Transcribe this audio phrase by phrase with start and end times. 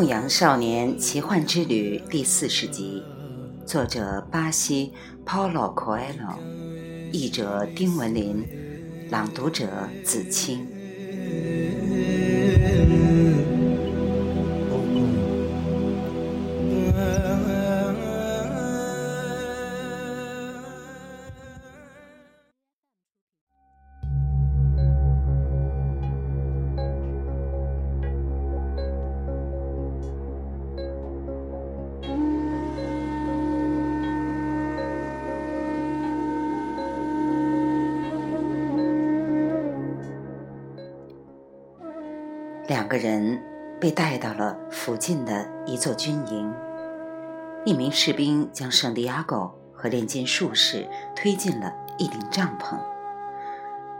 [0.00, 3.02] 牧羊少年奇幻之旅》第四十集，
[3.66, 4.94] 作者巴西
[5.26, 6.38] Paulo Coelho，
[7.12, 8.48] 译者丁文林，
[9.10, 10.66] 朗读者子清。
[42.70, 43.42] 两个人
[43.80, 46.54] 被带到了附近的一座军营。
[47.64, 52.78] 一名士兵将圣地亚哥和炼金术士推进了一顶帐篷。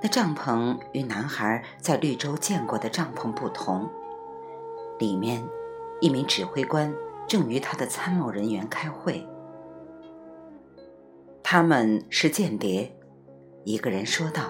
[0.00, 3.90] 那帐篷与男孩在绿洲见过的帐篷不同。
[5.00, 5.42] 里面，
[6.00, 6.94] 一名指挥官
[7.26, 9.26] 正与他的参谋人员开会。
[11.42, 12.96] 他们是间谍，
[13.64, 14.44] 一个人说道：“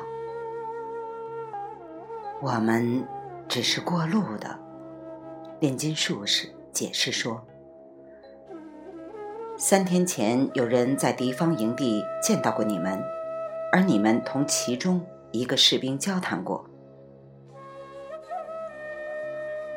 [2.43, 3.03] 我们。”
[3.51, 4.57] 只是过路的，
[5.59, 7.45] 炼金术士解释说
[9.59, 13.03] ：“三天前有人在敌方营地见到过你们，
[13.73, 16.65] 而你们同其中一个士兵交谈过。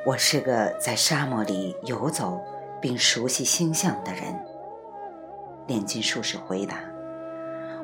[0.05, 2.39] 我是个在沙漠里游走
[2.79, 4.39] 并熟悉星象的人。”
[5.66, 6.77] 炼金术士回答：“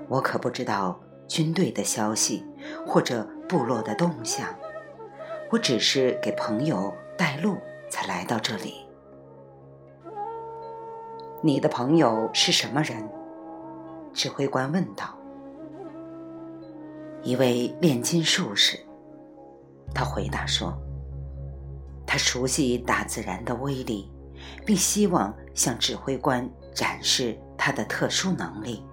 [0.07, 2.45] 我可不知道军队的消息
[2.85, 4.47] 或者部落的动向。”
[5.51, 7.57] 我只是给朋友带路，
[7.89, 8.85] 才来到这里。
[11.41, 13.09] 你的朋友是什么人？
[14.13, 15.15] 指挥官问道。
[17.23, 18.79] 一位炼金术士，
[19.93, 20.77] 他回答说
[22.05, 24.11] ：“他熟悉大自然的威力，
[24.63, 28.83] 并希望向指挥官展示他的特殊能力。”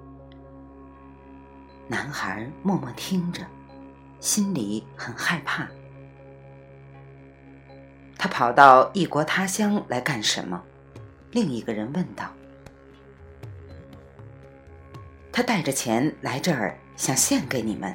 [1.87, 3.43] 男孩默默听着，
[4.21, 5.69] 心里很害怕。
[8.19, 10.63] 他跑到异国他乡来干什么？
[11.33, 12.31] 另一个人问道。
[15.31, 17.95] 他带着钱来这儿，想献给你们。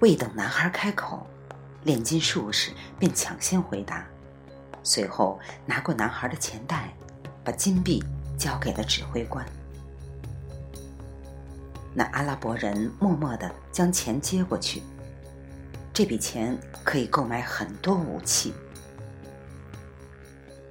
[0.00, 1.26] 未等男孩开口，
[1.84, 4.04] 炼金术士便抢先回答，
[4.82, 6.92] 随后拿过男孩的钱袋，
[7.44, 8.02] 把金币
[8.36, 9.46] 交给了指挥官。
[11.94, 14.82] 那阿拉伯人默默地将钱接过去。
[15.92, 18.52] 这笔钱可以购买很多武器。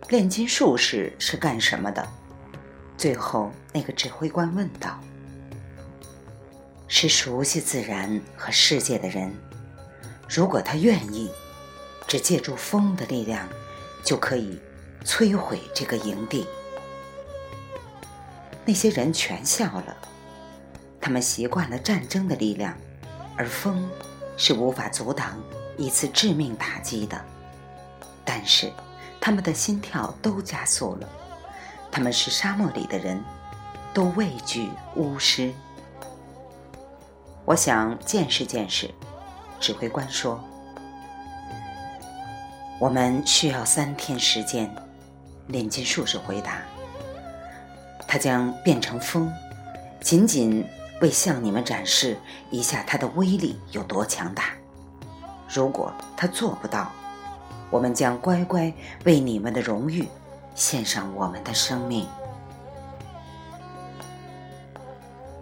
[0.10, 2.08] 炼金术士是干什么的？
[2.98, 4.98] 最后，那个指挥官问道
[6.88, 9.36] ：“是熟悉自然和世界的人。
[10.30, 11.30] 如果他愿意，
[12.08, 13.50] 只借助风的力量，
[14.02, 14.58] 就可以
[15.04, 16.48] 摧毁这个营地。”
[18.64, 19.98] 那些人全笑了。
[21.02, 22.74] 他们习惯了战争的力量，
[23.36, 23.90] 而风
[24.38, 25.38] 是无法阻挡
[25.78, 27.22] 一次致命打击的。
[28.24, 28.72] 但是。
[29.20, 31.10] 他们的心跳都加速了。
[31.92, 33.24] 他们是沙漠里的人，
[33.94, 35.54] 都畏惧巫师。
[37.46, 38.90] 我想见识见识。
[39.60, 40.40] 指挥官说
[42.80, 44.70] ：“我们需要三天时间。”
[45.48, 46.62] 炼金术士回答
[48.08, 49.34] ：“他将变成风，
[50.00, 50.64] 仅仅
[51.02, 52.18] 为向你们展示
[52.52, 54.52] 一下他的威力有多强大。
[55.50, 56.92] 如果他做不到，”
[57.70, 58.74] 我们将乖乖
[59.06, 60.08] 为你们的荣誉
[60.56, 62.08] 献上我们的生命。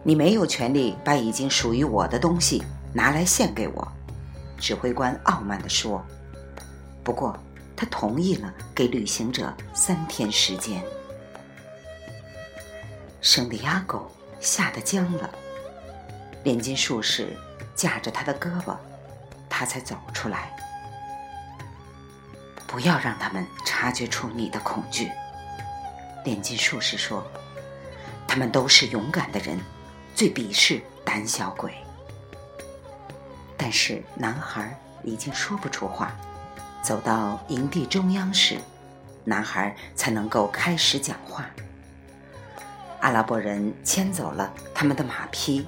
[0.03, 3.87] 你没有权利把已经属于我的东西拿来献给我，
[4.57, 6.03] 指挥官傲慢地说。
[7.03, 7.37] 不过，
[7.75, 10.83] 他同意了给旅行者三天时间。
[13.21, 13.99] 圣地亚哥
[14.39, 15.29] 吓得僵了，
[16.43, 17.35] 炼金术士
[17.75, 18.75] 架着他的胳膊，
[19.49, 20.55] 他才走出来。
[22.75, 25.09] 不要让他们察觉出你的恐惧，
[26.25, 27.25] 炼金术士说
[28.27, 29.57] ：“他们都是勇敢的人，
[30.13, 31.73] 最鄙视胆小鬼。”
[33.55, 36.11] 但是男孩已经说不出话。
[36.83, 38.57] 走到营地中央时，
[39.23, 41.45] 男孩才能够开始讲话。
[42.99, 45.65] 阿拉伯人牵走了他们的马匹，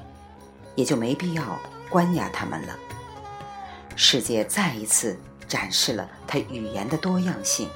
[0.75, 1.57] 也就没必要
[1.89, 2.75] 关押他们了。
[3.95, 5.18] 世界再一次。
[5.47, 7.69] 展示了他语言的多样性。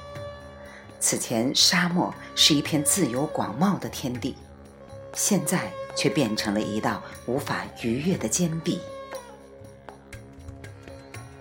[1.00, 4.36] 此前，沙漠是一片自由广袤的天地，
[5.14, 8.80] 现在却变成了一道无法逾越的坚壁。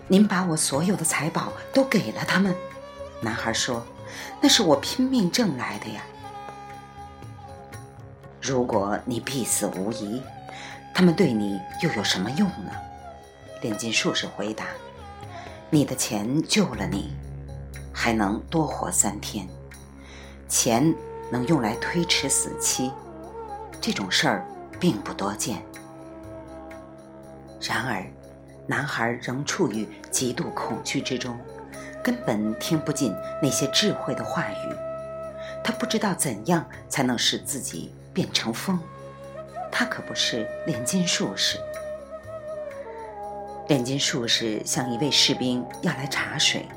[0.08, 2.56] 您把我所有的财宝都给了他们，
[3.22, 3.86] 男孩说
[4.42, 6.02] ：“那是我拼命挣来的呀。
[8.42, 10.22] 如果你必死无疑，
[10.94, 12.72] 他们对你又有什么用呢？
[13.62, 14.66] 炼金术士回答
[15.74, 17.16] ：“你的钱救了你，
[17.94, 19.48] 还能多活三天。
[20.50, 20.94] 钱
[21.32, 22.92] 能用来推迟死期，
[23.80, 24.46] 这种事儿
[24.82, 25.64] 并不多见。
[27.62, 28.06] 然而，
[28.68, 31.40] 男孩仍处于极度恐惧之中，
[32.04, 34.76] 根本听不进那些智慧的话语。
[35.64, 38.78] 他不知道怎样才能使自己变成风。
[39.72, 41.58] 他可不是炼金术士。”
[43.72, 46.68] 炼金术士向一位士兵要来茶水，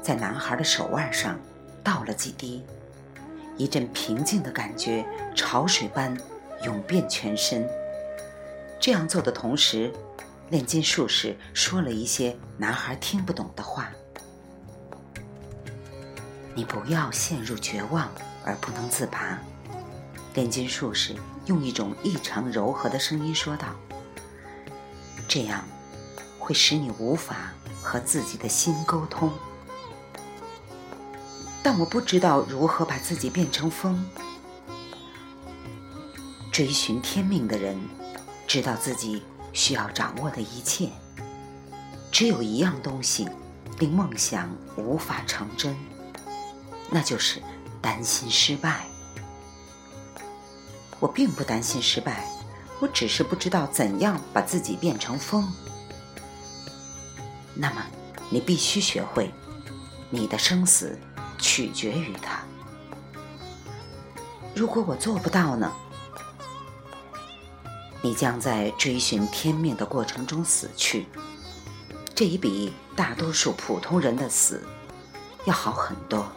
[0.00, 1.38] 在男孩的手腕上
[1.84, 2.64] 倒了几滴，
[3.58, 5.04] 一阵平静的感觉
[5.34, 6.16] 潮水般
[6.62, 7.68] 涌遍全身。
[8.80, 9.92] 这样做的同时，
[10.48, 13.92] 炼金术士说了一些男孩听不懂的话
[16.56, 18.10] ：“你不要陷入绝望
[18.42, 19.38] 而不能自拔。”
[20.32, 21.14] 炼金术士
[21.44, 23.66] 用一种异常柔和的声音说道
[25.28, 25.62] ：“这样。”
[26.46, 27.52] 会使你无法
[27.82, 29.32] 和自己的心沟通，
[31.60, 34.08] 但我不知道如何把自己变成风。
[36.52, 37.76] 追寻天命的人，
[38.46, 40.88] 知道自己需要掌握的一切。
[42.12, 43.28] 只有一样东西
[43.80, 45.76] 令梦想无法成真，
[46.88, 47.42] 那就是
[47.82, 48.86] 担心失败。
[51.00, 52.24] 我并不担心失败，
[52.78, 55.52] 我只是不知道怎样把自己变成风。
[57.56, 57.82] 那么，
[58.28, 59.32] 你必须学会，
[60.10, 60.98] 你的生死
[61.38, 62.40] 取决于他。
[64.54, 65.72] 如果我做不到呢？
[68.02, 71.06] 你将在追寻天命的过程中死去，
[72.14, 74.62] 这已比大多数普通人的死
[75.44, 76.30] 要好很多，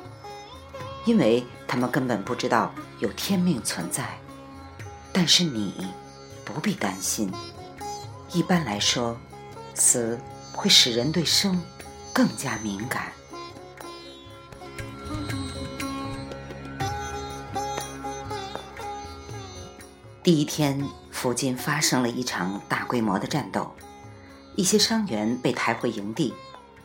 [1.06, 4.18] 因为他们根本不知道有天命存在。
[5.12, 5.88] 但是你
[6.46, 7.32] 不必担心，
[8.32, 9.18] 一般来说，
[9.76, 10.20] 死。
[10.60, 11.64] 会使人对生
[12.12, 13.14] 更加敏感。
[20.22, 23.74] 第一天，附近发生了一场大规模的战斗，
[24.58, 26.34] 一些伤员被抬回营地，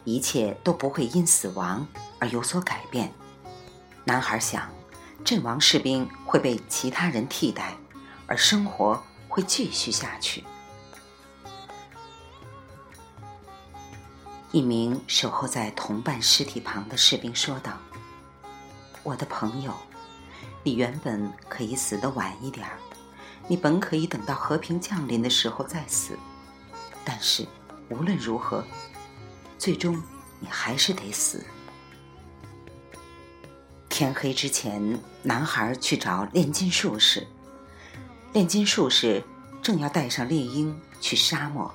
[0.05, 1.85] 一切都不会因死亡
[2.20, 3.12] 而有所改变。
[4.05, 4.70] 男孩想，
[5.25, 7.77] 阵亡士兵会被其他人替代，
[8.29, 10.44] 而生活会继续下去。
[14.55, 17.77] 一名守候在同伴尸体旁的士兵说道
[19.03, 19.75] ：“我的朋友，
[20.62, 22.79] 你原本可以死得晚一点儿，
[23.49, 26.17] 你本可以等到和平降临的时候再死。
[27.05, 27.45] 但是
[27.89, 28.65] 无论如何，
[29.59, 30.01] 最终
[30.39, 31.45] 你还是得死。”
[33.91, 37.27] 天黑之前，男孩去找炼金术士。
[38.33, 39.25] 炼金术士
[39.61, 41.75] 正要带上猎鹰去沙漠。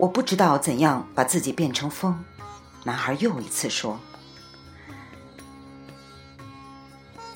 [0.00, 2.24] 我不知道怎样把自己变成风，
[2.84, 4.00] 男孩又一次说：“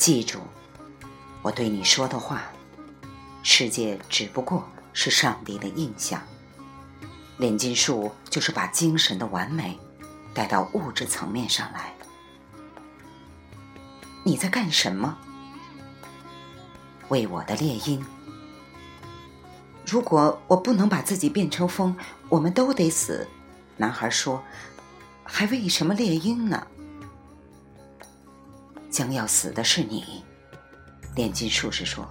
[0.00, 0.38] 记住，
[1.42, 2.40] 我对你说的话。
[3.42, 6.22] 世界只不过是上帝的印象，
[7.36, 9.78] 炼金术就是把精神的完美
[10.32, 11.92] 带到物质层面上来。
[14.24, 15.18] 你在干什么？
[17.10, 18.02] 为我的猎鹰。”
[19.94, 21.96] 如果我不能把自己变成风，
[22.28, 23.24] 我们都得死。
[23.76, 24.42] 男孩说
[25.22, 26.66] ：“还为什么猎鹰呢？”
[28.90, 30.24] 将要死的是你，
[31.14, 32.04] 炼金术士说：“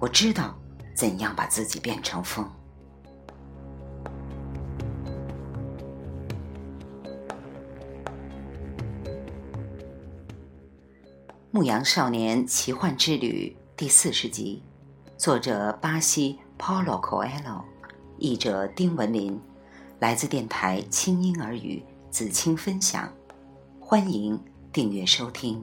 [0.00, 0.58] 我知道
[0.96, 2.44] 怎样把自己变成风。”
[11.52, 14.60] 《牧羊少年奇幻之旅》第四十集，
[15.16, 16.40] 作者巴西。
[16.64, 17.64] Polo Coelho，
[18.18, 19.36] 译者丁文林，
[19.98, 23.12] 来自电台轻音耳语子青分享，
[23.80, 24.40] 欢迎
[24.72, 25.60] 订阅收听。